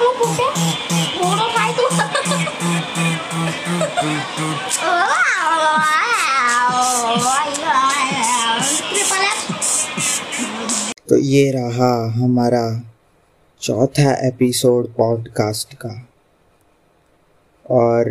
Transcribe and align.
तू 0.00 0.04
ये 11.16 11.50
रहा 11.50 12.10
हमारा 12.10 12.82
चौथा 13.60 14.12
एपिसोड 14.28 14.88
पॉडकास्ट 14.94 15.74
का। 15.74 16.08
और 17.70 18.10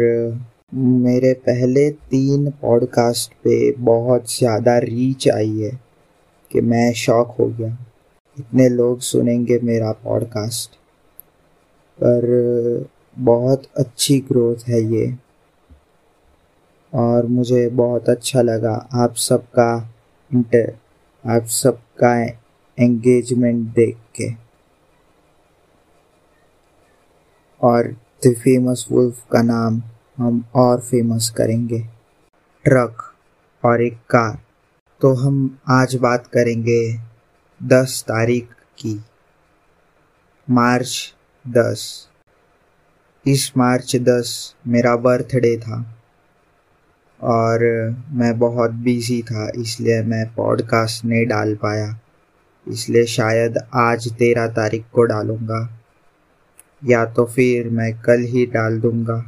मेरे 0.74 1.34
पहले 1.34 1.90
तीन 1.90 2.50
पॉडकास्ट 2.52 3.32
पे 3.32 3.72
बहुत 3.72 4.38
ज़्यादा 4.38 4.78
रीच 4.78 5.30
आई 5.30 5.60
है 5.60 5.72
कि 6.52 6.62
मैं 6.62 6.94
शॉक 6.94 7.36
हो 7.40 7.46
गया। 7.46 7.78
इतने 8.40 8.70
लोग 8.70 9.00
सुनेंगे 9.00 9.60
मेरा 9.64 9.92
पॉडकास्ट 9.92 10.77
पर 12.00 12.90
बहुत 13.18 13.64
अच्छी 13.78 14.20
ग्रोथ 14.20 14.68
है 14.70 14.82
ये। 14.94 15.18
और 16.94 17.26
मुझे 17.26 17.68
बहुत 17.70 18.10
अच्छा 18.10 18.42
लगा 18.42 18.74
आप 18.94 19.16
सबका 19.16 19.72
इंटर 20.32 20.76
आप 21.26 21.46
सबका 21.46 22.16
एंगेजमेंट 22.78 23.68
देख 23.76 23.98
के। 24.16 24.30
और 27.62 27.88
द 28.26 28.34
फ़ेमस 28.34 28.88
वुल्फ 28.92 29.26
का 29.32 29.42
नाम 29.42 29.82
हम 30.18 30.44
और 30.56 30.80
फ़ेमस 30.82 31.30
करेंगे। 31.30 31.80
ट्रक 32.66 33.04
और 33.64 33.82
एक 33.82 33.98
कार 34.10 34.38
तो 35.02 35.14
हम 35.14 35.58
आज 35.70 35.96
बात 35.96 36.28
करेंगे 36.28 36.82
दस 37.62 38.02
तारीख 38.08 38.52
की। 38.78 39.00
मार्च 40.48 41.14
दस। 41.48 42.08
इस 43.26 43.52
मार्च 43.58 43.96
दस 43.96 44.56
मेरा 44.68 44.96
बर्थडे 44.96 45.56
था 45.58 45.80
और 47.20 47.64
मैं 48.12 48.38
बहुत 48.40 48.72
बिज़ी 48.72 49.22
था, 49.22 49.50
इसलिए 49.58 50.02
मैं 50.04 50.26
पॉडकास्ट 50.36 51.06
नहीं 51.06 51.26
डाल 51.28 51.56
पाया। 51.56 52.00
इसलिए 52.68 53.06
शायद 53.06 53.58
आज 53.76 54.12
तेरह 54.14 54.48
तारीख 54.54 54.86
को 54.94 55.04
डालूँगा, 55.04 55.60
या 56.84 57.06
तो 57.06 57.26
फिर 57.26 57.70
मैं 57.70 57.92
कल 58.02 58.22
ही 58.26 58.46
डाल 58.46 58.80
दूँगा। 58.80 59.20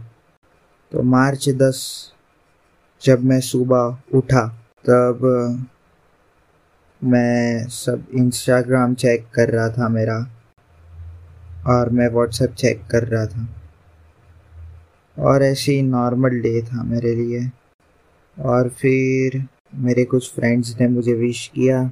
तो 0.92 1.04
मार्च 1.04 1.50
दस 1.50 1.82
जब 3.02 3.24
मैं 3.24 3.40
सुबह 3.42 4.18
उठा, 4.18 4.48
तब 4.86 5.68
मैं 7.02 7.68
सब 7.70 8.06
इंस्टाग्राम 8.14 8.94
चेक 8.96 9.26
कर 9.34 9.50
रहा 9.50 9.70
था 9.70 9.88
मेरा। 9.90 10.20
और 11.68 11.90
मैं 11.90 12.08
व्हाट्सएप 12.08 12.54
चेक 12.54 12.82
कर 12.92 13.04
रहा 13.04 13.26
था। 13.26 13.48
और 15.18 15.44
ऐसे 15.44 15.72
ही 15.72 15.82
नॉर्मल 15.82 16.40
डे 16.40 16.62
था 16.62 16.84
मेरे 16.84 17.16
लिए। 17.16 17.50
और 18.38 18.70
फिर 18.70 19.48
मेरे 19.76 20.04
कुछ 20.04 20.34
फ्रेंड्स 20.34 20.80
ने 20.82 20.88
मुझे 20.88 21.14
विश 21.14 21.48
किया। 21.48 21.92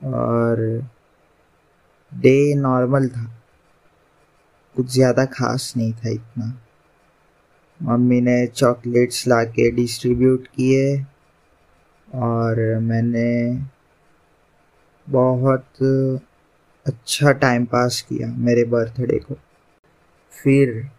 और 0.00 0.86
डे 2.14 2.54
नॉर्मल 2.54 3.08
था। 3.08 3.24
कुछ 4.76 4.86
ज़्यादा 4.86 5.24
खास 5.24 5.72
नहीं 5.76 5.92
था 5.92 6.08
इतना। 6.08 6.58
मम्मी 7.82 8.20
ने 8.20 8.46
चॉकलेट्स 8.46 9.26
ला 9.28 9.42
के 9.44 9.70
डिस्ट्रीब्यूट 9.70 10.46
किए। 10.46 11.04
और 12.08 12.78
मैंने 12.78 13.60
बहुत 15.06 15.66
अच्छा 16.88 17.32
टाइम 17.32 17.64
पास 17.64 18.00
किया 18.08 18.28
मेरे 18.28 18.64
बर्थडे 18.64 19.18
को। 19.18 19.34
फिर 20.32 20.90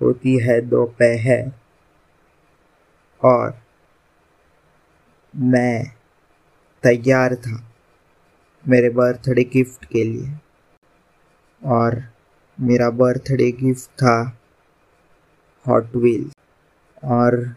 होती 0.00 0.36
है 0.38 0.60
दोपहर 0.60 1.50
और 3.22 3.54
मैं 5.36 5.84
तैयार 6.82 7.34
था 7.34 7.74
मेरे 8.68 8.90
बर्थडे 8.90 9.44
गिफ्ट 9.44 9.84
के 9.84 10.04
लिए 10.04 10.38
और 11.62 12.02
मेरा 12.60 12.90
बर्थडे 12.90 13.50
गिफ्ट 13.52 13.90
था 13.90 14.38
हॉट 15.66 15.96
व्हील 15.96 16.30
और 17.04 17.56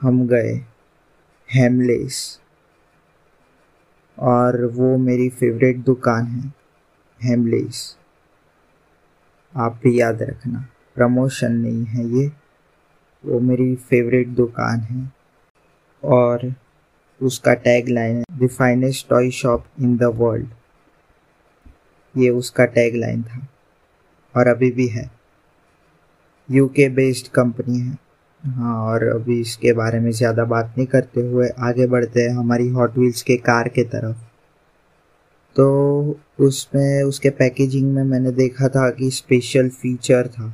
हम 0.00 0.26
गए 0.26 0.54
हेमलेस 1.48 2.40
और 4.20 4.64
वो 4.74 4.96
मेरी 4.98 5.28
फेवरेट 5.30 5.76
दुकान 5.76 6.26
है 6.26 6.52
हेमलेस 7.20 7.96
आप 9.54 9.80
भी 9.82 10.00
याद 10.00 10.22
रखना 10.22 10.66
प्रमोशन 10.94 11.52
नहीं 11.52 11.84
है 11.84 12.04
ये, 12.08 12.26
वो 13.24 13.40
मेरी 13.40 13.74
फेवरेट 13.76 14.28
दुकान 14.28 14.80
है। 14.80 15.12
और 16.02 16.52
उसका 17.20 17.54
टैग 17.54 17.88
लाइन 17.88 18.16
है 18.16 18.38
the 18.38 18.48
finest 18.50 19.08
toy 19.08 19.30
shop 19.30 19.64
in 19.80 19.96
the 19.96 20.12
world 20.16 20.48
ये 22.14 22.30
उसका 22.30 22.64
टैग 22.66 22.96
लाइन 22.96 23.22
था, 23.22 23.46
और 24.34 24.46
अभी 24.46 24.70
भी 24.70 24.86
है। 24.88 25.10
यूके 26.48 26.88
बेस्ड 26.88 27.28
कंपनी 27.28 27.78
है। 27.78 27.96
हाँ 28.40 28.74
और 28.84 29.02
अभी 29.04 29.40
इसके 29.40 29.72
बारे 29.72 29.98
में 30.00 30.10
ज़्यादा 30.10 30.44
बात 30.44 30.74
नहीं 30.76 30.86
करते 30.86 31.20
हुए 31.20 31.48
आगे 31.60 31.86
बढ़ते 31.86 32.20
हैं 32.20 32.30
हमारी 32.36 32.68
हॉट 32.68 32.96
व्हील्स 32.98 33.22
के 33.22 33.36
कार 33.38 33.68
के 33.68 33.82
तरफ़। 33.84 34.16
तो 35.56 36.18
उसमें, 36.40 37.02
उसके 37.02 37.30
पैकेजिंग 37.30 37.92
में 37.94 38.02
मैंने 38.04 38.30
देखा 38.32 38.68
था 38.68 38.88
कि 38.90 39.10
स्पेशल 39.10 39.68
फीचर 39.70 40.28
था। 40.28 40.52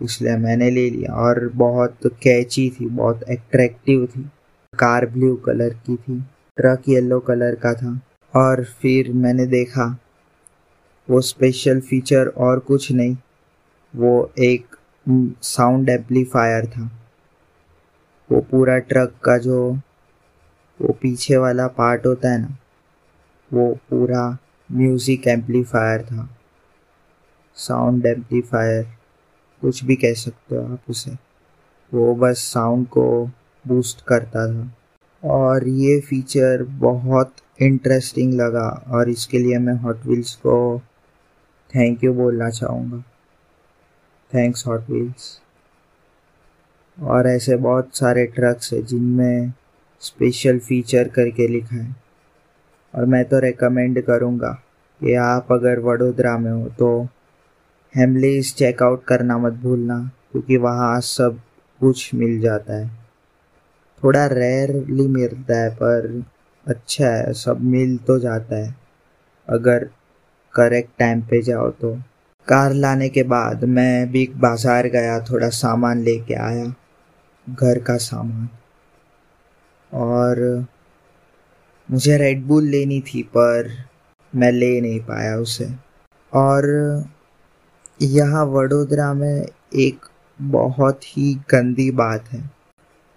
इसलिए 0.00 0.36
मैंने 0.36 0.70
ले 0.70 0.88
लिया 0.90 1.12
और 1.14 1.48
बहुत 1.54 2.06
कैची 2.22 2.68
थी, 2.70 2.86
बहुत 2.86 3.22
एट्रैक्टिव 3.28 4.06
थी। 4.06 4.22
कार 4.74 5.06
ब्लू 5.06 5.34
कलर 5.36 5.74
की 5.86 5.96
थी 5.96 6.20
ट्रक 6.58 6.88
येलो 6.88 7.20
कलर 7.20 7.54
का 7.54 7.72
था। 7.74 8.00
और 8.34 8.64
फिर 8.80 9.12
मैंने 9.14 9.46
देखा, 9.46 9.86
वो 11.08 11.20
स्पेशल 11.20 11.80
फीचर 11.80 12.26
और 12.28 12.58
कुछ 12.58 12.90
नहीं, 12.92 13.16
वो 13.94 14.30
एक 14.38 14.75
साउंड 15.06 15.88
एम्पलीफायर 15.88 16.66
था। 16.66 16.90
वो 18.30 18.40
पूरा 18.40 18.78
ट्रक 18.78 19.12
का 19.24 19.36
जो 19.38 19.58
वो 20.80 20.92
पीछे 20.92 21.36
वाला 21.36 21.66
पार्ट 21.66 22.06
होता 22.06 22.30
है 22.30 22.40
ना, 22.40 22.56
वो 23.50 23.72
पूरा 23.90 24.26
म्यूज़िक 24.70 25.26
एम्पलीफायर 25.28 26.02
था। 26.02 26.28
साउंड 27.56 28.06
एम्पलीफायर, 28.06 28.82
कुछ 29.62 29.84
भी 29.84 29.96
कह 29.96 30.14
सकते 30.14 30.56
हो 30.56 30.62
आप 30.62 30.90
उसे। 30.90 31.16
वो 31.92 32.14
बस 32.14 32.38
साउंड 32.52 32.86
को 32.88 33.06
बूस्ट 33.64 34.04
करता 34.08 34.46
था। 34.46 34.70
और 35.22 35.68
ये 35.68 36.00
फीचर 36.00 36.62
बहुत 36.62 37.34
इंटरेस्टिंग 37.62 38.32
लगा 38.34 38.68
और 38.88 39.08
इसके 39.08 39.38
लिए 39.38 39.58
मैं 39.58 39.74
हॉट 39.74 40.04
व्हील्स 40.06 40.34
को 40.36 40.56
थैंक 41.70 42.04
यू 42.04 42.12
बोलना 42.14 42.50
चाहूँगा। 42.50 43.02
थैंक्स 44.30 44.66
हॉट 44.66 44.90
व्हील्स 44.90 45.40
और 46.98 47.26
ऐसे 47.26 47.56
बहुत 47.56 47.96
सारे 47.96 48.26
ट्रक्स 48.26 48.72
हैं 48.72 48.84
जिनमें 48.86 49.52
स्पेशल 50.02 50.58
फीचर 50.58 51.08
करके 51.08 51.48
लिखा 51.48 51.76
है। 51.76 51.94
और 52.94 53.04
मैं 53.04 53.24
तो 53.24 53.38
रेकमेंड 53.38 54.00
करूँगा 54.02 54.50
कि 55.00 55.14
आप 55.14 55.52
अगर 55.52 55.78
वडोदरा 55.78 56.36
में 56.38 56.50
हो 56.52 56.68
तो 56.68 56.88
हेमलीज 57.94 58.54
चेकआउट 58.54 59.04
करना 59.04 59.38
मत 59.38 59.52
भूलना, 59.52 59.98
क्योंकि 60.32 60.56
वहाँ 60.56 61.00
सब 61.00 61.40
कुछ 61.80 62.14
मिल 62.14 62.40
जाता 62.40 62.74
है। 62.74 62.88
थोड़ा 64.02 64.26
रेयरली 64.26 65.06
मिलता 65.08 65.58
है, 65.58 65.70
पर 65.70 66.24
अच्छा 66.66 67.06
है, 67.06 67.32
सब 67.32 67.60
मिल 67.60 67.96
तो 67.96 68.18
जाता 68.18 68.56
है। 68.56 68.74
अगर 69.48 69.84
करेक्ट 70.54 70.90
टाइम 70.98 71.20
पे 71.20 71.42
जाओ 71.42 71.70
तो। 71.70 71.96
कार 72.48 72.72
लाने 72.72 73.08
के 73.08 73.22
बाद 73.22 73.64
मैं 73.64 74.10
भी 74.12 74.26
बाज़ार 74.36 74.86
गया, 74.86 75.18
थोड़ा 75.20 75.48
सामान 75.50 76.02
लेके 76.02 76.34
आया, 76.34 76.64
घर 77.46 77.78
का 77.78 77.96
सामान। 77.96 78.48
और 79.92 80.66
मुझे 81.88 82.16
रेड 82.18 82.44
बुल 82.46 82.64
लेनी 82.64 83.00
थी, 83.00 83.22
पर 83.22 83.70
मैं 84.32 84.50
ले 84.52 84.80
नहीं 84.80 85.00
पाया 85.00 85.36
उसे। 85.36 85.66
और 86.32 86.64
यहाँ 88.02 88.44
वडोदरा 88.46 89.12
में 89.14 89.46
एक 89.76 90.06
बहुत 90.38 91.04
ही 91.06 91.34
गंदी 91.50 91.90
बात 91.92 92.28
है। 92.28 92.40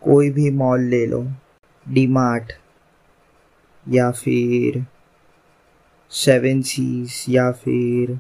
कोई 0.02 0.30
भी 0.30 0.50
मॉल 0.52 0.84
ले 0.86 1.06
लो 1.06 1.22
डी 1.86 2.06
मार्ट 2.08 2.52
या 3.86 4.10
फिर 4.12 4.86
सेवन 6.12 6.62
सीज 6.62 7.26
या 7.30 7.52
फिर 7.52 8.20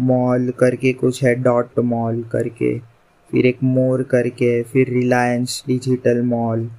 मॉल 0.00 0.50
करके 0.50 0.92
कुछ 0.92 1.24
है 1.24 1.34
डॉट 1.34 1.78
मॉल 1.78 2.22
करके, 2.22 2.78
फिर 3.30 3.46
एक 3.46 3.58
मोर 3.62 4.02
करके, 4.02 4.62
फिर 4.62 4.88
रिलायंस 4.88 5.64
डिजिटल 5.66 6.22
मॉल 6.22 6.70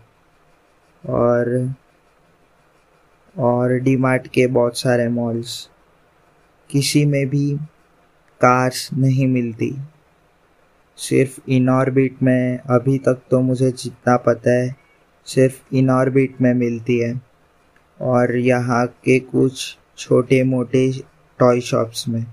और 1.10 1.74
और 3.40 3.74
डी 3.74 3.96
मार्ट 3.96 4.28
के 4.28 4.48
बहुत 4.48 4.78
सारे 4.78 5.08
मॉल्स 5.08 5.70
किसी 6.70 7.06
में 7.06 7.30
भी 7.30 7.58
कार्स 8.42 8.90
नहीं 8.94 9.28
मिलती। 9.28 9.76
सिर्फ़ 10.98 11.40
इन 11.50 11.70
ऑर्बिट 11.70 12.24
में, 12.24 12.58
अभी 12.58 12.98
तक 12.98 13.22
तो 13.32 13.40
मुझे 13.40 13.72
जितना 13.72 14.18
पता 14.18 14.52
है, 14.52 14.76
सिर्फ़ 15.26 15.76
इन 15.76 15.90
ऑर्बिट 15.90 16.42
में 16.42 16.54
मिलती 16.54 17.00
है। 17.00 17.22
और 18.02 18.36
यहाँ 18.36 18.88
के 18.88 19.20
कुछ 19.20 19.78
छोटे 19.98 20.44
मोटे 20.44 20.92
टॉय 21.40 21.62
शॉप्स 21.62 22.08
में। 22.08 22.26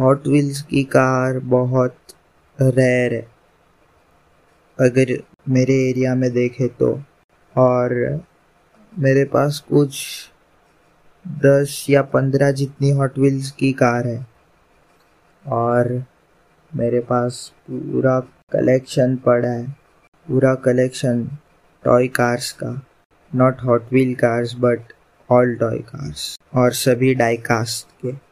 हॉट 0.00 0.26
व्हील्स 0.26 0.62
की 0.62 0.84
कार 0.84 1.38
बहुत 1.38 1.96
रेयर 2.60 3.14
है। 3.14 3.28
अगर 4.80 5.22
मेरे 5.48 5.74
एरिया 5.90 6.14
में 6.14 6.32
देखे 6.32 6.68
तो। 6.68 7.02
और 7.56 8.20
मेरे 8.98 9.24
पास 9.24 9.64
कुछ 9.68 10.06
दस 11.28 11.86
या 11.90 12.02
पंद्रह 12.02 12.50
जितनी 12.52 12.90
हॉट 12.90 13.18
व्हील्स 13.18 13.50
की 13.50 13.72
कार 13.72 14.06
है। 14.06 14.26
और 15.46 16.04
मेरे 16.76 17.00
पास 17.00 17.52
पूरा 17.70 18.20
कलेक्शन 18.52 19.16
पड़ा 19.16 19.48
है। 19.48 19.68
पूरा 20.28 20.54
कलेक्शन 20.54 21.28
टॉय 21.84 22.08
कार्स 22.08 22.52
का। 22.52 22.82
Not 23.34 23.56
Hot 23.64 23.82
Wheel 23.92 24.14
cars 24.14 24.54
but 24.58 24.80
all 25.30 25.54
toy 25.54 25.78
cars 25.78 26.38
और 26.54 26.72
सभी 26.72 27.14
डाई 27.14 27.36
कास्ट 27.36 27.86
के। 28.02 28.23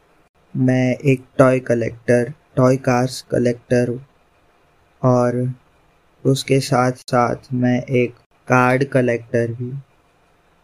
मैं 0.53 0.95
एक 1.05 1.23
toy 1.37 1.59
collector 1.59 2.31
toy 2.55 2.75
cars 2.77 3.21
collector 3.21 3.89
और 5.01 5.37
उसके 6.23 6.59
साथ 6.59 6.91
साथ 6.91 7.53
मैं 7.53 7.81
एक 7.91 8.15
कार्ड 8.47 8.83
कलेक्टर 8.83 9.51
भी 9.51 9.71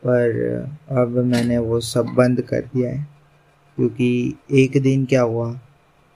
पर 0.04 0.38
अब 0.92 1.18
मैंने 1.26 1.58
वो 1.58 1.80
सब 1.80 2.06
बंद 2.08 2.42
कर 2.42 2.62
दिया 2.66 2.90
है, 2.90 3.08
क्योंकि 3.78 4.36
एक 4.52 4.82
दिन 4.82 5.06
क्या 5.06 5.22
हुआ 5.22 5.52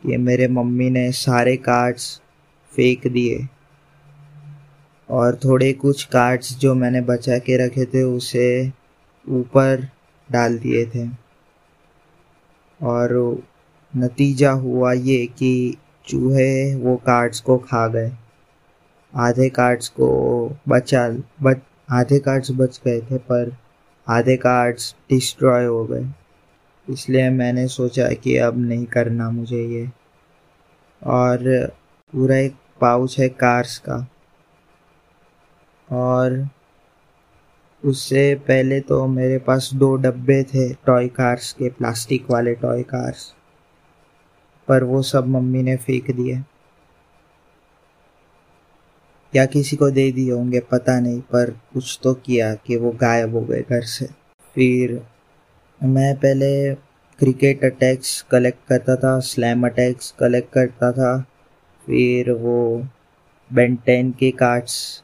कि 0.04 0.18
मेरे 0.18 0.48
मम्मी 0.48 0.90
ने 0.90 1.12
सारे 1.12 1.56
कार्ड्स 1.58 2.06
फेंक 2.74 3.08
दिए। 3.08 3.48
और 5.10 5.40
थोड़े 5.46 5.72
कुछ 5.74 6.04
कार्ड्स 6.04 6.54
जो 6.58 6.74
मैंने 6.76 7.02
बचा 7.02 7.38
के 7.38 7.58
रखे 7.66 7.86
थे, 7.86 8.04
उसे 8.04 8.72
ऊपर 9.28 9.88
डाल 10.30 10.58
दिए 10.58 10.86
थे। 10.86 11.08
और 12.80 13.14
नतीजा 13.98 14.52
हुआ 14.52 14.94
ये 14.94 15.26
कि 15.26 15.78
चूहे 16.08 16.76
वो 16.76 16.96
कार्ड्स 16.96 17.40
को 17.40 17.58
खा 17.58 17.88
गए। 17.88 18.12
आधे 19.16 19.50
कार्ड्स 19.50 19.90
को 19.90 20.08
बचा, 20.70 21.10
बच, 21.44 21.58
आधे 21.92 22.20
कार्ड्स 22.20 22.52
बच 22.52 22.82
गए 22.86 23.02
थे, 23.02 23.18
पर 23.18 23.58
आधे 24.10 24.38
कार्ड्स 24.38 24.96
डिस्ट्रॉय 25.10 25.66
हो 25.66 25.86
गए। 25.86 26.08
इसलिए 26.90 27.30
मैंने 27.30 27.68
सोचा 27.68 28.10
कि 28.10 28.38
अब 28.38 28.58
नहीं 28.58 28.86
करना 28.86 29.30
मुझे 29.30 29.64
ये। 29.64 29.90
और 31.04 31.68
पूरा 32.14 32.36
एक 32.36 32.56
पाउच 32.82 33.20
है 33.20 33.30
कार्स 33.30 33.78
का। 33.78 34.08
और 35.92 36.50
उससे 37.86 38.36
पहले 38.36 38.80
तो 38.80 39.08
मेरे 39.08 39.38
पास 39.38 39.70
दो 39.74 39.96
डब्बे 39.96 40.44
थे 40.44 40.74
टॉय 40.74 41.08
कार्स 41.08 41.54
के 41.54 41.70
प्लास्टिक 41.70 42.32
वाले 42.32 42.56
टॉय 42.56 42.84
कार्स 42.84 43.34
पर 44.68 44.84
वो 44.84 45.02
सब 45.02 45.28
मम्मी 45.28 45.64
ने 45.64 45.76
फेंक 45.76 46.12
दिए। 46.12 46.42
या 49.34 49.46
किसी 49.46 49.76
को 49.76 49.90
दे 49.92 50.12
दिए 50.12 50.32
होंगे, 50.32 50.60
पता 50.62 51.00
नहीं, 51.00 51.20
पर 51.22 51.52
कुछ 51.74 52.00
तो 52.04 52.14
किया 52.16 52.54
कि 52.56 52.76
वो 52.76 52.92
गायब 52.92 53.36
हो 53.36 53.42
गए 53.42 53.62
घर 53.62 53.82
से। 53.82 54.06
फिर 54.56 55.02
मैं 55.82 56.16
पहले 56.16 56.74
क्रिकेट 57.20 57.64
अटैक्स 57.66 58.22
कलेक्ट 58.22 58.68
करता 58.70 58.96
था 58.96 59.20
स्लैम 59.20 59.66
अटैक्स 59.68 60.12
कलेक्ट 60.20 60.52
करता 60.54 60.92
था, 60.92 61.20
फिर 61.88 62.32
वो 62.32 62.86
बेंटेन 63.52 64.12
के 64.12 64.32
कार्ड्स 64.32 65.04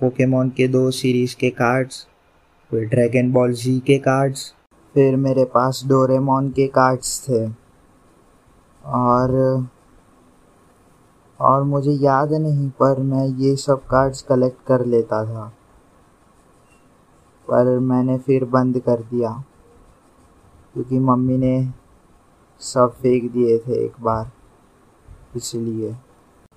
पोकेमोन 0.00 0.50
के 0.50 0.68
दो 0.68 0.90
सीरीज़ 0.90 1.36
के 1.36 1.50
कार्ड्स 1.50 2.06
फिर 2.70 2.84
ड्रैगन 2.84 3.32
बॉल 3.32 3.52
जी 3.52 3.78
के 3.78 3.98
कार्ड्स 3.98 4.52
फिर 4.94 5.16
मेरे 5.16 5.44
पास 5.44 5.82
डोरेमोन 5.86 6.50
के 6.50 6.66
कार्ड्स 6.68 7.20
थे। 7.28 7.46
और 8.86 9.30
और 11.40 11.62
मुझे 11.62 11.92
याद 11.92 12.32
नहीं, 12.32 12.70
पर 12.70 13.00
मैं 13.00 13.26
ये 13.26 13.56
सब 13.56 13.86
कार्ड्स 13.86 14.22
कलेक्ट 14.22 14.66
कर 14.66 14.84
लेता 14.84 15.24
था। 15.24 15.52
पर 17.48 17.78
मैंने 17.78 18.18
फिर 18.18 18.44
बंद 18.44 18.78
कर 18.78 19.02
दिया, 19.02 19.44
क्योंकि 20.74 20.98
मम्मी 20.98 21.36
ने 21.36 21.72
सब 22.60 22.92
फेंक 22.92 23.32
दिए 23.32 23.58
थे 23.58 23.84
एक 23.84 23.92
बार, 24.00 24.30
इसलिए। 25.36 25.96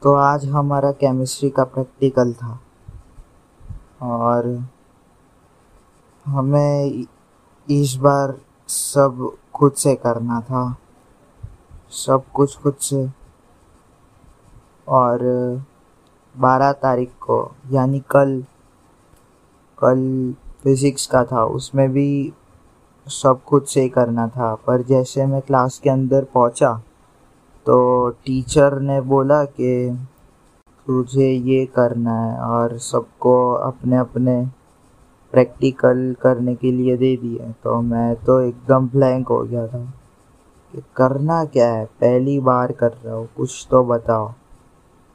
तो 0.01 0.13
आज 0.13 0.45
हमारा 0.45 0.91
केमिस्ट्री 0.91 1.49
का 1.49 1.63
प्रैक्टिकल 1.63 2.33
था। 2.33 2.59
और 4.01 4.63
हमें 6.25 7.05
इस 7.69 7.95
बार 7.95 8.37
सब 8.67 9.37
खुद 9.55 9.71
से 9.71 9.95
करना 9.95 10.41
था। 10.41 10.77
सब 11.91 12.23
कुछ 12.33 12.57
खुद 12.57 12.75
से। 12.81 13.07
और, 14.87 15.19
बारह 16.35 16.71
तारीख 16.71 17.11
को, 17.21 17.51
यानी 17.71 17.99
कल 18.11 18.43
कल 19.77 20.33
फिज़िक्स 20.63 21.05
का 21.07 21.23
था, 21.23 21.43
उसमें 21.45 21.89
भी 21.91 22.33
सब 23.07 23.41
खुद 23.43 23.63
से 23.63 23.81
ही 23.81 23.89
करना 23.89 24.27
था। 24.27 24.53
पर 24.67 24.81
जैसे 24.81 25.25
मैं 25.25 25.41
क्लास 25.41 25.79
के 25.83 25.89
अंदर 25.89 26.23
पहुँचा 26.33 26.73
तो 27.65 28.09
टीचर 28.25 28.79
ने 28.79 28.99
बोला 29.01 29.43
कि 29.45 29.97
तुझे 30.87 31.29
ये 31.29 31.65
करना 31.65 32.13
है 32.15 32.39
और 32.41 32.77
सबको 32.77 33.33
अपने 33.53 33.97
अपने 33.97 34.35
प्रैक्टिकल 35.33 36.15
करने 36.21 36.55
के 36.55 36.71
लिए 36.71 36.97
दे 36.97 37.15
दिए 37.17 37.51
तो 37.63 37.79
मैं 37.81 38.15
तो 38.15 38.39
एकदम 38.41 38.87
ब्लैंक 38.89 39.27
हो 39.27 39.39
गया 39.43 39.67
था। 39.67 39.81
करना 40.75 41.45
क्या 41.45 41.73
है? 41.73 41.85
पहली 41.85 42.39
बार 42.39 42.71
कर 42.71 42.91
रहा 42.91 43.13
हो, 43.13 43.27
कुछ 43.37 43.67
तो 43.71 43.83
बताओ। 43.83 44.29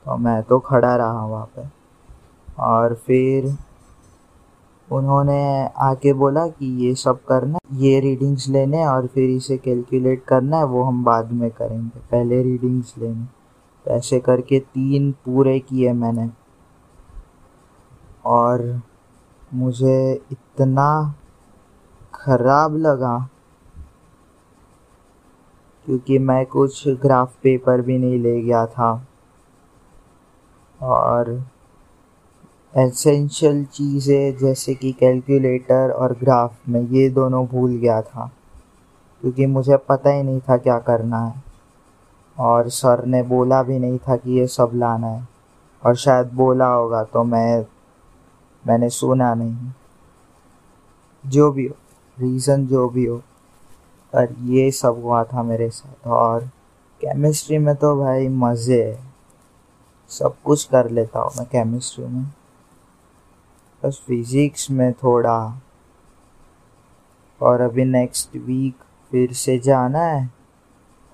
तो 0.05 0.17
मैं 0.17 0.43
तो 0.43 0.59
खड़ा 0.59 0.97
रहा 0.97 1.27
वहाँ 1.27 1.51
पे। 1.56 1.62
और 2.59 2.95
फिर 2.95 3.56
उन्होंने 4.93 5.67
आके 5.67 6.12
बोला 6.12 6.47
कि 6.47 6.87
ये 6.87 6.95
सब 6.95 7.25
करना 7.25 7.59
ये 7.73 8.01
रीडिंग्स 8.01 8.49
लेने 8.49 8.87
और 8.87 9.06
फिर 9.06 9.31
इसे 9.31 9.56
कैलकुलेट 9.56 10.25
करना 10.25 10.56
है, 10.56 10.65
वो 10.65 10.83
हम 10.83 11.05
बाद 11.05 11.33
में 11.33 11.51
करेंगे। 11.51 11.99
पहले 11.99 12.43
रीडिंग्स 12.43 12.95
लेने। 12.99 13.25
तो 13.85 13.90
ऐसे 13.90 14.21
करके 14.21 14.59
तीन 14.59 15.12
पूरे 15.12 15.61
किए 15.61 15.93
मैंने। 15.93 16.31
और 18.25 18.81
मुझे 19.55 20.23
इतना 20.33 21.14
खराब 22.14 22.76
लगा 22.76 23.28
क्योंकि 25.87 26.19
मैं 26.19 26.47
कुछ 26.47 26.88
ग्राफ 26.88 27.35
पेपर 27.43 27.81
भी 27.81 27.99
नहीं 27.99 28.19
ले 28.19 28.43
गया 28.43 28.67
था। 28.67 29.07
और 30.83 31.45
एसेंशियल 32.76 33.64
चीज़ें 33.64 34.37
जैसे 34.37 34.75
कि 34.75 34.93
कैलकुलेटर 34.93 35.91
और 35.91 36.12
ग्राफ 36.12 36.69
में 36.69 36.81
ये 36.81 37.09
दोनों 37.09 37.47
भूल 37.47 37.76
गया 37.76 38.03
था। 38.03 38.33
क्योंकि 39.21 39.47
मुझे 39.47 39.76
पता 39.76 40.11
ही 40.11 40.23
नहीं 40.23 40.41
था 40.41 40.57
क्या 40.57 40.79
करना 40.79 41.25
है। 41.26 41.43
और 42.38 42.69
सर 42.69 43.05
ने 43.05 43.23
बोला 43.23 43.62
भी 43.62 43.79
नहीं 43.79 43.99
था 43.99 44.17
कि 44.17 44.38
ये 44.38 44.47
सब 44.47 44.71
लाना 44.75 45.07
है। 45.07 45.29
और 45.87 45.97
शायद 45.97 46.31
बोला 46.33 46.67
होगा 46.67 47.05
तो 47.05 47.25
मैं, 47.25 47.67
मैंने 48.67 48.88
सुना 48.88 49.35
नहीं। 49.35 49.57
जो 51.26 51.53
भी 51.53 51.67
हो 51.67 51.75
रीज़न 52.21 52.67
जो 52.67 52.88
भी 52.88 53.05
हो 53.05 53.23
पर 54.14 54.35
ये 54.40 54.71
सब 54.71 55.02
हुआ 55.04 55.25
था 55.25 55.42
मेरे 55.42 55.71
साथ। 55.71 56.06
और 56.06 56.47
केमिस्ट्री 57.00 57.59
में 57.59 57.76
तो 57.76 57.97
भाई 57.97 58.28
मज़े 58.28 58.99
सब 60.09 60.35
कुछ 60.44 60.64
कर 60.64 60.90
लेता 60.90 61.21
हूँ 61.21 61.30
मैं 61.38 61.47
केमिस्ट्री 61.47 62.04
में। 62.04 62.25
बस 63.85 64.02
फिज़िक्स 64.06 64.71
में 64.71 64.92
थोड़ा। 64.92 65.61
और 67.42 67.61
अभी 67.61 67.85
नेक्स्ट 67.85 68.37
वीक 68.37 68.75
फिर 69.11 69.33
से 69.33 69.59
जाना 69.59 69.99
है। 69.99 70.30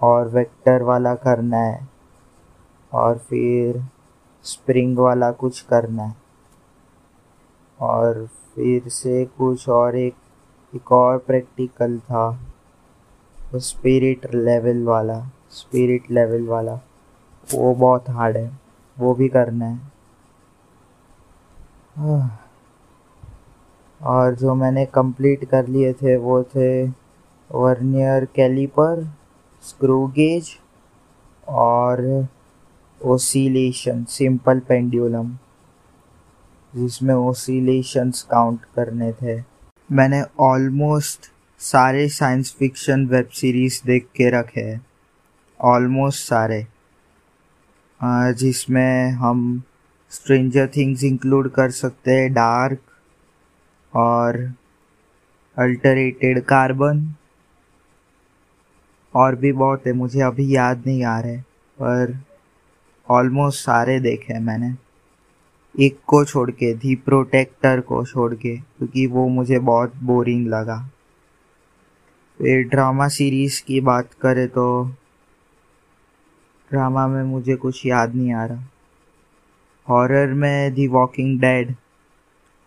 और 0.02 0.28
वेक्टर 0.28 0.82
वाला 0.82 1.14
करना 1.14 1.56
है। 1.56 1.88
और 2.92 3.18
फिर 3.18 3.84
स्प्रिंग 4.42 4.98
वाला 4.98 5.30
कुछ 5.30 5.60
करना 5.60 6.02
है। 6.02 6.16
और 7.80 8.26
फिर 8.26 8.88
से 8.88 9.24
कुछ 9.24 9.68
और 9.68 9.96
एक 9.96 10.14
एक 10.74 10.92
और 10.92 11.18
प्रैक्टिकल 11.18 11.98
था। 11.98 12.40
स्पिरिट 13.54 14.34
लेवल 14.34 14.82
वाला 14.82 15.20
स्पिरिट 15.50 16.10
लेवल 16.10 16.46
वाला, 16.46 16.74
वो 17.54 17.74
बहुत 17.74 18.10
हार्ड 18.10 18.36
है, 18.36 18.50
वो 18.98 19.14
भी 19.14 19.28
करना 19.28 19.66
है। 19.66 19.90
और 24.00 24.34
जो 24.34 24.54
मैंने 24.54 24.84
कंप्लीट 24.86 25.44
कर 25.44 25.66
लिए 25.66 25.92
थे, 25.92 26.16
वो 26.16 26.42
थे 26.42 26.86
वर्नियर 27.50 28.24
कैलिपर 28.24 29.04
स्क्रू 29.62 30.06
गेज 30.06 30.50
और 31.48 32.26
ओसिलेशन 33.04 34.04
सिंपल 34.04 34.60
पेंडुलम 34.60 35.32
जिसमें 36.74 37.14
ओसिलेशंस 37.14 38.22
काउंट 38.22 38.64
करने 38.74 39.12
थे। 39.12 39.42
मैंने 39.92 40.22
ऑलमोस्ट 40.40 41.30
सारे 41.60 42.08
साइंस 42.08 42.54
फिक्शन 42.58 43.06
वेब 43.06 43.28
सीरीज़ 43.28 43.80
देख 43.86 44.06
के 44.16 44.30
रखे 44.30 44.60
हैं। 44.60 44.86
ऑलमोस्ट 45.60 46.28
सारे। 46.28 46.66
जिसमें 48.32 49.10
हम 49.10 49.62
स्ट्रेंजर 50.10 50.68
थिंग्स 50.76 51.04
इंक्लूड 51.04 51.50
कर 51.50 51.70
सकते 51.70 52.10
हैं 52.10 52.32
डार्क 52.32 52.78
और 53.94 54.52
अल्टरेटेड 55.58 56.40
कार्बन 56.44 57.14
और 59.14 59.34
भी 59.34 59.52
बहुत 59.52 59.86
है, 59.86 59.92
मुझे 59.92 60.20
अभी 60.20 60.54
याद 60.56 60.82
नहीं 60.86 61.04
आ 61.04 61.20
रहे, 61.20 61.36
पर 61.82 62.20
ऑलमोस्ट 63.08 63.60
सारे 63.64 64.00
देखे 64.00 64.32
हैं 64.32 64.40
मैंने। 64.40 64.74
एक 65.86 66.00
को 66.06 66.24
छोड़ 66.24 66.50
के 66.50 66.74
दी 66.74 66.94
प्रोटेक्टर 66.94 67.80
को 67.80 68.04
छोड़ 68.06 68.34
के, 68.34 68.56
क्योंकि 68.56 69.06
वो 69.06 69.28
मुझे 69.28 69.58
बहुत 69.58 69.92
बोरिंग 69.96 70.48
लगा। 70.48 70.90
फिर 72.40 72.62
ड्रामा 72.68 73.06
सीरीज़ 73.08 73.62
की 73.66 73.80
बात 73.80 74.12
करें 74.22 74.46
तो 74.48 74.62
ड्रामा 76.70 77.06
में 77.06 77.22
मुझे 77.22 77.54
कुछ 77.56 77.84
याद 77.86 78.14
नहीं 78.14 78.32
आ 78.32 78.44
रहा। 78.44 78.64
हॉरर 79.86 80.32
में 80.34 80.74
दी 80.74 80.86
वॉकिंग 80.86 81.40
डेड 81.40 81.74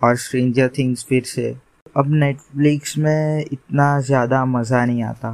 और 0.01 0.15
स्ट्रेंजर 0.15 0.69
थिंग्स 0.77 1.05
फिर 1.05 1.23
से। 1.23 1.55
अब 1.97 2.13
नेटफ्लिक्स 2.13 2.97
में 2.97 3.45
इतना 3.51 3.99
ज़्यादा 4.01 4.43
मज़ा 4.45 4.83
नहीं 4.85 5.03
आता। 5.03 5.31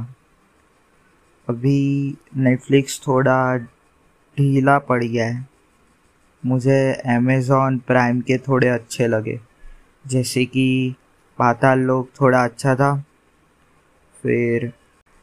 अभी 1.48 2.16
नेटफ्लिक्स 2.36 3.00
थोड़ा 3.06 3.56
ढीला 3.56 4.78
पड़ 4.78 5.02
गया 5.04 5.26
है। 5.26 5.46
मुझे 6.42 6.80
अमेज़ॉन 7.16 7.78
प्राइम 7.78 8.20
के 8.20 8.38
थोड़े 8.38 8.68
अच्छे 8.68 9.06
लगे। 9.06 9.38
जैसे 10.06 10.44
कि 10.44 10.94
पाताल 11.38 11.78
लोग 11.78 12.08
थोड़ा 12.20 12.44
अच्छा 12.44 12.74
था। 12.74 12.92
फिर 14.22 14.72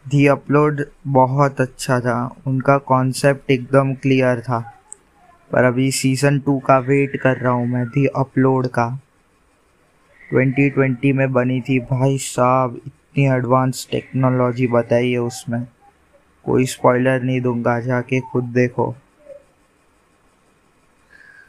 दी 0.08 0.28
अपलोड 0.28 0.86
बहुत 1.08 1.62
अच्छा 1.62 2.00
था। 2.00 2.36
उनका 2.48 2.78
कॉन्सेप्ट 2.78 3.52
एकदम 3.52 3.94
क्लियर 3.94 4.42
था। 4.42 4.74
पर 5.52 5.64
अभी 5.64 5.92
सीज़न 5.92 6.40
टू 6.40 6.60
का 6.60 6.78
वेट 6.78 7.18
कर 7.22 7.38
रहा 7.38 7.52
हूँ 7.52 7.68
मैं 7.68 7.86
दी 7.88 8.06
अपलोड 8.06 8.68
का। 8.68 9.02
2020 10.34 11.14
में 11.14 11.34
बनी 11.34 11.62
थी। 11.62 11.80
भाई 11.80 12.18
साहब, 12.18 12.82
इतनी 12.88 13.26
एडवांस 13.26 13.88
टेक्नोलॉजी 13.92 14.68
बताई 14.68 15.12
है 15.12 15.18
उसमें। 15.18 15.68
कोई 16.44 16.66
स्पॉइलर 16.66 17.22
नहीं 17.22 17.42
दूँगा, 17.42 17.80
जाके 17.80 18.20
खुद 18.20 18.44
देखो। 18.44 18.96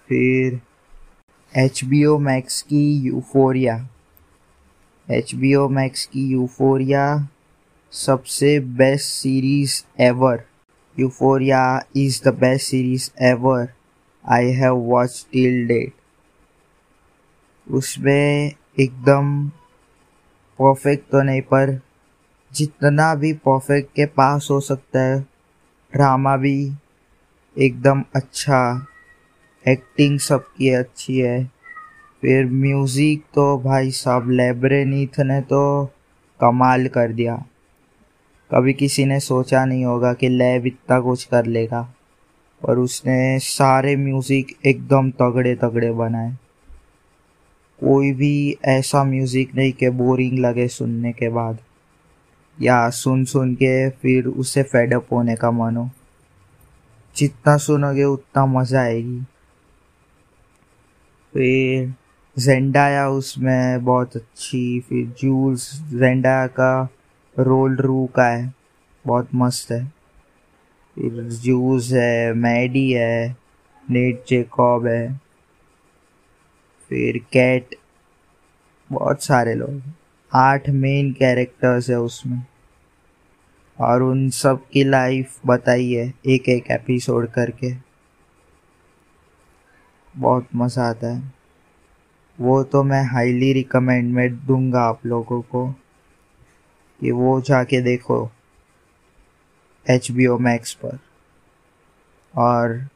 फिर 0.09 0.61
एच 1.57 1.85
बी 1.85 2.05
ओ 2.05 2.19
मैक्स 2.19 2.63
की 2.63 2.99
Euphoria 2.99 3.89
H 5.11 5.35
B 5.35 5.55
O 5.55 5.69
Max 5.69 6.07
की 6.07 6.27
यूफोरिया 6.27 7.29
सबसे 7.93 8.59
best 8.61 9.05
series 9.05 9.83
ever 10.03 10.43
Euphoria 10.97 11.61
is 11.97 12.21
the 12.25 12.35
best 12.35 12.67
series 12.67 13.11
ever 13.25 13.69
I 14.25 14.51
have 14.53 14.77
watch 14.87 15.27
till 15.33 15.67
date 15.69 15.93
उसमें 17.67 18.53
एकदम 18.81 19.49
परफेक्ट 20.59 21.11
तो 21.13 21.23
नहीं, 21.23 21.43
पर 21.43 21.81
जितना 22.53 23.15
भी 23.15 23.33
परफेक्ट 23.33 23.91
के 23.97 24.07
पास 24.07 24.49
हो 24.51 24.61
सकता 24.61 25.01
है 25.01 25.21
ड्रामा 25.93 26.37
भी 26.37 26.57
एकदम 27.57 28.05
अच्छा 28.17 28.63
एक्टिंग 29.65 30.19
सबकी 30.21 30.71
अच्छी 30.75 31.19
है। 31.19 31.45
फिर 32.23 32.47
म्यूज़िक 32.47 33.25
तो 33.35 33.57
भाई 33.59 33.91
साहब 33.91 34.31
लेब्रेनीथ 34.31 35.21
ने 35.21 35.41
तो 35.43 35.61
कमाल 36.41 36.87
कर 36.89 37.13
दिया। 37.13 37.45
कभी 38.55 38.73
किसी 38.73 39.05
ने 39.05 39.21
सोचा 39.21 39.65
नहीं 39.65 39.85
होगा 39.85 40.13
कि 40.13 40.29
लैब 40.29 40.67
इतना 40.67 41.01
कुछ 41.01 41.25
कर 41.25 41.47
लेगा। 41.47 41.95
और 42.65 42.79
उसने 42.79 43.39
सारे 43.39 43.97
म्यूज़िक 43.97 44.47
एकदम 44.67 45.11
तगड़े 45.11 45.55
तगड़े 45.55 45.93
बनाए। 45.93 46.33
कोई 47.81 48.13
भी 48.13 48.57
ऐसा 48.65 49.05
म्यूज़िक 49.05 49.55
नहीं 49.55 49.73
कि 49.73 49.91
बोरिंग 49.91 50.39
लगे 50.39 50.69
सुनने 50.69 51.13
के 51.13 51.29
बाद। 51.29 51.59
या 52.63 52.91
सुन 52.91 53.25
सुन 53.25 53.55
के 53.55 53.91
फिर 53.91 54.27
उसे 54.27 54.63
फेडअप 54.63 55.07
होने 55.13 55.37
का 55.37 55.51
मन 55.51 55.77
हो। 55.77 55.91
जितना 57.17 57.57
सुनोगे 57.57 58.05
उतना 58.05 58.47
मज़ा 58.47 58.81
आएगी। 58.81 59.21
फिर 61.33 61.95
जेंडाया 62.39 63.09
उसमें 63.09 63.85
बहुत 63.85 64.17
अच्छी, 64.17 64.81
फिर 64.81 65.07
जूल्स 65.07 65.75
जेंडाया 65.75 66.47
का 66.47 66.89
रोल 67.39 67.77
रू 67.77 68.07
का 68.07 68.27
है। 68.27 68.55
बहुत 69.07 69.29
मस्त 69.35 69.71
है। 69.73 69.93
फिर 70.95 71.23
जूस 71.23 71.91
है, 71.93 72.33
मैडी 72.33 72.93
है, 72.93 73.37
नेट 73.91 74.25
जेकॉब 74.29 74.87
है। 74.87 75.21
फिर 76.89 77.19
कैट। 77.33 77.75
बहुत 78.93 79.23
सारे 79.23 79.55
लोग 79.55 79.83
आठ 80.35 80.69
मेन 80.69 81.13
कैरेक्टर्स 81.13 81.91
है 81.91 82.01
उसमें। 82.01 82.43
और 83.81 84.03
उन 84.03 84.31
सब 84.31 84.69
की 84.73 84.85
लाइफ 84.85 85.41
बताई 85.47 85.93
है 85.93 86.15
एक 86.27 86.49
एक 86.49 86.71
एपिसोड 86.71 87.29
करके। 87.29 87.75
बहुत 90.17 90.47
मज़ा 90.55 90.83
आता 90.83 91.07
है। 91.07 91.33
वो 92.41 92.65
तो 92.65 92.83
मैं 92.83 93.05
हाईली 93.05 93.53
रिकमेंड 93.53 94.15
में 94.15 94.47
दूँगा 94.47 94.81
आप 94.81 95.07
लोगों 95.07 95.43
को। 95.43 95.75
कि 97.01 97.11
वो 97.11 97.41
जाके 97.41 97.81
देखो 97.81 98.31
एच 99.91 100.11
बी 100.11 100.27
ओ 100.27 100.39
मैक्स 100.39 100.75
पर। 100.75 100.99
और 102.37 102.89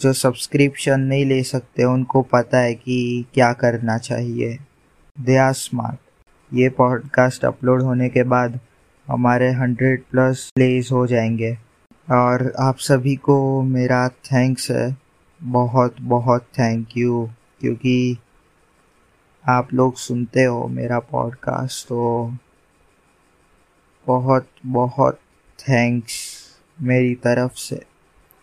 जो 0.00 0.12
सब्सक्रिप्शन 0.12 1.00
नहीं 1.00 1.26
ले 1.26 1.42
सकते, 1.42 1.84
उनको 1.84 2.22
पता 2.22 2.58
है 2.58 2.74
कि 2.74 3.24
क्या 3.34 3.52
करना 3.52 3.98
चाहिए। 3.98 4.58
दे 5.20 5.36
आर 5.36 5.52
स्मार्ट 5.52 5.98
ये 6.54 6.68
पॉडकास्ट 6.68 7.44
अपलोड 7.44 7.82
होने 7.82 8.08
के 8.08 8.22
बाद 8.22 8.60
हमारे 9.08 9.52
हंड्रेड 9.52 10.02
प्लस 10.10 10.52
प्लेस 10.54 10.88
हो 10.92 11.06
जाएँगे। 11.06 11.58
और 12.10 12.52
आप 12.58 12.76
सभी 12.78 13.16
को 13.16 13.62
मेरा 13.62 14.08
थैंक्स 14.08 14.70
है। 14.70 14.96
बहुत 15.42 15.94
बहुत 16.00 16.42
थैंक 16.42 16.86
यू 16.96 17.30
क्योंकि 17.60 18.18
आप 19.48 19.74
लोग 19.74 19.96
सुनते 19.96 20.44
हो 20.44 20.68
मेरा 20.68 20.98
पॉडकास्ट 20.98 21.88
तो 21.88 22.30
बहुत 24.06 24.48
बहुत 24.66 25.20
थैंक्स 25.58 26.14
मेरी 26.82 27.14
तरफ़ 27.14 27.52
से 27.54 27.82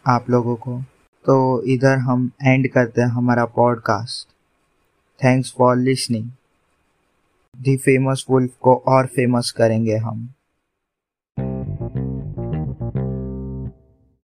आप 0.08 0.30
लोगों 0.30 0.56
को। 0.56 0.82
तो 1.26 1.64
इधर 1.64 1.98
हम 1.98 2.32
एंड 2.44 2.68
करते 2.68 3.02
हैं 3.02 3.08
हमारा 3.08 3.46
podcast 3.46 4.28
thanks 5.24 5.54
for 5.58 5.78
listening 5.78 6.30
the 7.58 7.78
famous 7.78 8.26
wolf 8.30 8.52
को 8.62 8.76
और 8.88 9.06
फ़ेमस 9.06 9.52
करेंगे 9.52 9.96
हम। 9.98 10.30